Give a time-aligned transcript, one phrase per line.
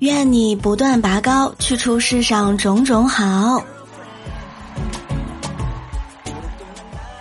[0.00, 3.62] 愿你不断拔高，去除世上种种好。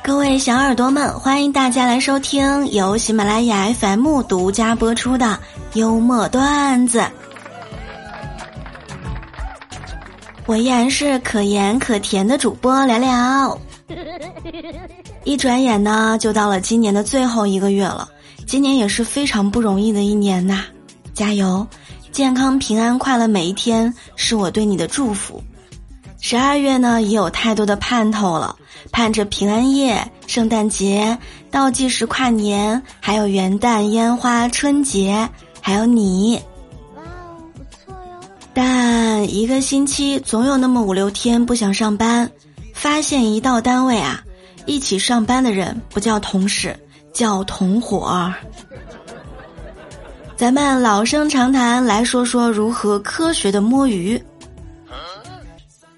[0.01, 5.37] 各位小耳朵们，欢迎大家来收听由喜马拉雅 FM 独家播出的
[5.73, 7.03] 幽默段子。
[10.45, 13.59] 我依然是可盐可甜的主播聊聊。
[15.25, 18.07] 一转眼呢，就到了今年的最后一个月了。
[18.47, 20.63] 今年也是非常不容易的一年呐，
[21.13, 21.67] 加油！
[22.11, 25.41] 健康平安快乐每一天是我对你的祝福。
[26.21, 28.55] 十二月呢也有太多的盼头了，
[28.91, 31.17] 盼着平安夜、圣诞节、
[31.49, 35.29] 倒计时跨年，还有元旦、烟花、春节，
[35.61, 36.41] 还有你。
[37.53, 38.27] 不错哟！
[38.53, 42.29] 但一个星期总有那么五六天不想上班，
[42.73, 44.21] 发现一到单位啊，
[44.65, 46.77] 一起上班的人不叫同事，
[47.13, 48.33] 叫同伙儿。
[50.39, 54.23] 咱们老生常谈来说说如何科学的摸鱼。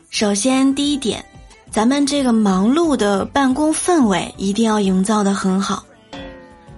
[0.10, 1.24] 首先，第一点，
[1.70, 5.86] 咱们这个忙碌的办公氛围一定要营造的很好。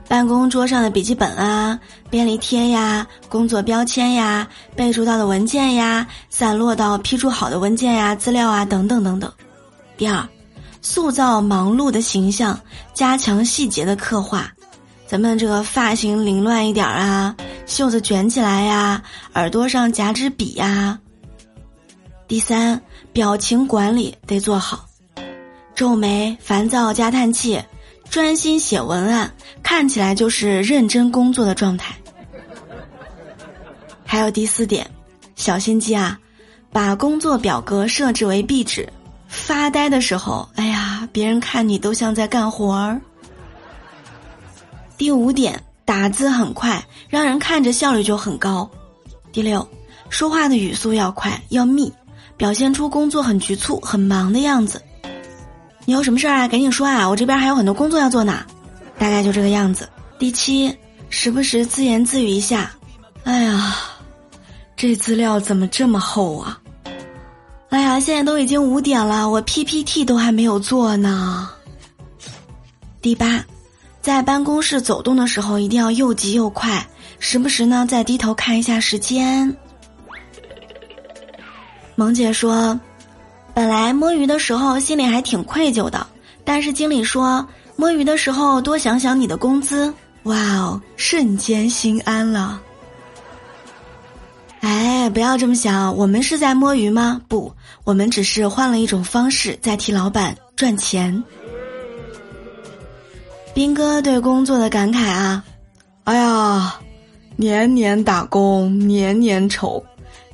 [0.09, 9.31] 办公桌上的笔记本啊、便利贴呀、工作标签呀、备注到的文件呀、散落到批注好的文件呀、资料啊等等等等。
[9.95, 10.27] 第二，
[10.81, 12.59] 塑造忙碌的形象，
[12.93, 14.51] 加强细节的刻画。
[15.05, 19.01] 咱们这个发型凌乱一点啊，袖子卷起来呀，
[19.33, 20.99] 耳朵上夹支笔呀。
[22.27, 24.85] 第三，表情管理得做好，
[25.75, 27.61] 皱眉、烦躁加叹气，
[28.09, 31.95] 专心写文案，看起来就是认真工作的状态。
[34.05, 34.89] 还有第四点，
[35.35, 36.19] 小心机啊，
[36.71, 38.87] 把工作表格设置为壁纸，
[39.27, 42.99] 发呆的时候，哎呀，别人看你都像在干活儿。
[44.97, 48.69] 第五点，打字很快，让人看着效率就很高。
[49.31, 49.67] 第六，
[50.09, 51.91] 说话的语速要快，要密，
[52.37, 54.81] 表现出工作很局促、很忙的样子。
[55.85, 56.47] 你有什么事儿啊？
[56.47, 57.09] 赶紧说啊！
[57.09, 58.45] 我这边还有很多工作要做呢。
[58.97, 59.89] 大概就这个样子。
[60.17, 60.73] 第七，
[61.09, 62.71] 时不时自言自语一下。
[63.25, 63.75] 哎呀，
[64.77, 66.59] 这资料怎么这么厚啊？
[67.69, 71.49] 哎呀，现在都已经五点了，我 PPT 都还没有做呢。
[73.01, 73.43] 第八。
[74.03, 76.85] 在办公室走动的时候，一定要又急又快，
[77.19, 79.55] 时不时呢再低头看一下时间。
[81.95, 82.77] 萌姐说
[83.55, 86.05] ：“本来摸鱼的时候心里还挺愧疚的，
[86.43, 87.47] 但是经理说
[87.77, 89.93] 摸鱼的时候多想想你的工资，
[90.23, 92.59] 哇哦，瞬间心安了。”
[94.59, 97.21] 哎，不要这么想，我们是在摸鱼吗？
[97.29, 97.53] 不，
[97.85, 101.23] 我们只是换了一种方式在替老板赚钱。
[103.53, 105.45] 斌哥对工作的感慨啊，
[106.05, 106.79] 哎呀，
[107.35, 109.83] 年年打工年年愁，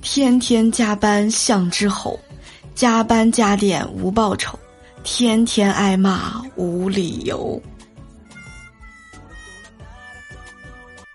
[0.01, 2.17] 天天加班像只猴，
[2.73, 4.57] 加班加点无报酬，
[5.03, 7.61] 天天挨骂无理由。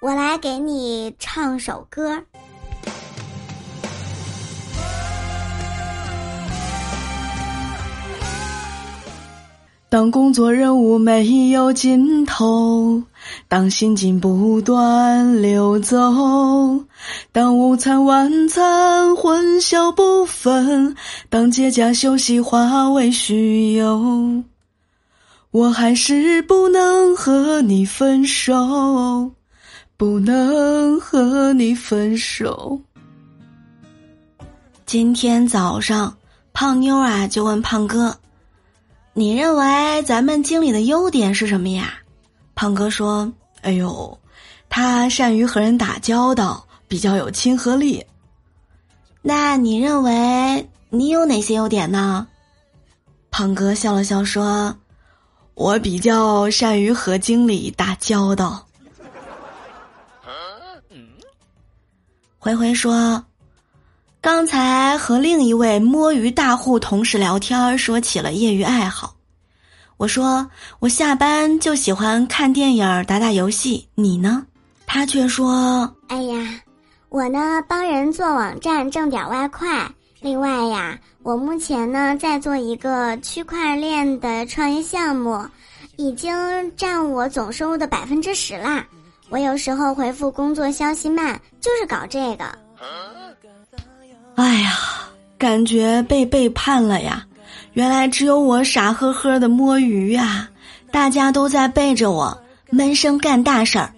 [0.00, 2.22] 我来给你唱首歌。
[9.94, 13.00] 当工作任务没有尽头，
[13.46, 15.96] 当心情不断流走，
[17.30, 20.96] 当午餐晚餐混淆不分，
[21.28, 24.42] 当节假休息化为虚有，
[25.52, 29.30] 我还是不能和你分手，
[29.96, 32.80] 不能和你分手。
[34.86, 36.12] 今天早上，
[36.52, 38.12] 胖妞啊就问胖哥。
[39.16, 41.94] 你认为咱们经理的优点是什么呀？
[42.56, 43.32] 胖哥说
[43.62, 44.18] ：“哎呦，
[44.68, 48.04] 他善于和人打交道，比较有亲和力。”
[49.22, 52.26] 那你认为你有哪些优点呢？
[53.30, 54.76] 胖哥笑了笑说
[55.54, 58.66] ：“我比较善于和经理打交道。”
[62.38, 63.24] 回回说。
[64.24, 69.16] 刚才和另一位摸鱼大户同事聊天，说起了业余爱好。
[69.98, 70.48] 我说
[70.78, 74.46] 我下班就喜欢看电影、打打游戏，你呢？
[74.86, 76.58] 他却说：“哎呀，
[77.10, 79.86] 我呢帮人做网站挣点外快。
[80.22, 85.38] 另外呀，我目前呢在做一个区块链的创业项目，
[85.96, 86.34] 已经
[86.78, 88.86] 占我总收入的百分之十啦。
[89.28, 92.46] 我有时候回复工作消息慢，就是搞这个。”
[94.36, 94.76] 哎呀，
[95.38, 97.24] 感觉被背叛了呀！
[97.74, 100.48] 原来只有我傻呵呵的摸鱼呀，
[100.90, 102.36] 大家都在背着我
[102.70, 103.92] 闷声干大事儿。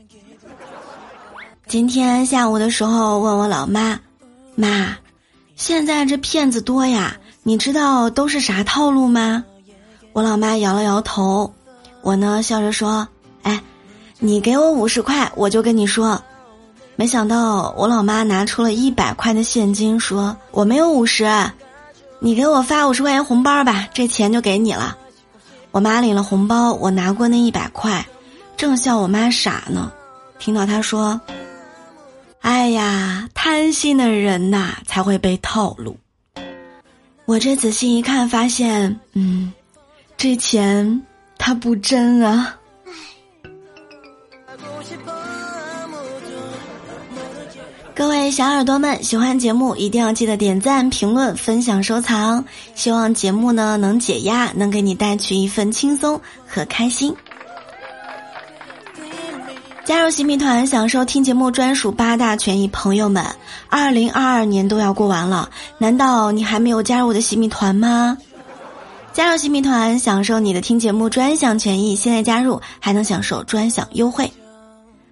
[1.66, 3.98] 今天下午的时候问我老妈
[4.54, 4.96] ：“妈，
[5.56, 9.42] 现在这骗子多呀，你知道都是啥套路吗？
[10.12, 11.50] 我老妈摇了摇头，
[12.02, 13.08] 我呢笑着说
[13.42, 13.58] ：“哎，
[14.18, 16.22] 你给我五十块，我就跟你说。”
[16.96, 21.30] 没想到我老妈拿出了一百块的现金，说：“我没有五十，
[22.18, 24.96] 你给我发五十块钱红包吧，这钱就给你了。”
[25.72, 28.06] 我妈领了红包，我拿过那一百块，
[28.56, 29.92] 正笑我妈傻呢，
[30.38, 31.20] 听到她说
[32.40, 35.96] ：“哎呀，贪心的人呐才会被套路。”
[37.26, 39.52] 我这仔细一看，发现，嗯。
[40.18, 41.02] 这钱
[41.36, 42.55] 它不真啊！
[47.96, 52.44] 各位小耳朵们，喜欢节目一定要记得点赞、评论、分享、收藏。
[52.74, 57.16] 希望节目呢能解压，能给你带去一份轻松和开心。
[59.86, 62.68] 加入洗米团，享受听节目专属八大权益。
[62.68, 63.24] 朋友们，
[63.70, 65.48] 二零二二年都要过完了，
[65.78, 68.18] 难道你还没有加入我的洗米团吗？
[69.14, 71.96] 加入新米团，享受你的听节目专享权益。
[71.96, 74.30] 现在加入还能享受专享优惠。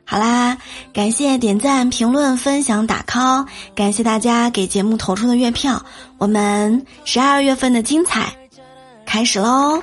[0.07, 0.59] 好啦，
[0.93, 5.85] 感谢点赞、评论、分享、打 call，感谢大家给节目投出的月票。
[6.19, 8.37] 我们十二月份的精彩
[9.07, 9.83] 开始喽！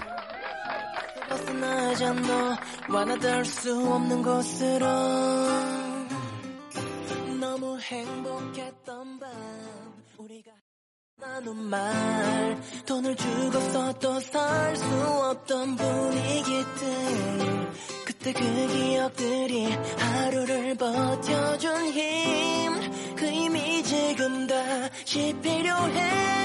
[18.23, 23.15] 그 기억들이 하루를 버텨준 힘.
[23.15, 26.40] 그 힘이 지금 다시 필요해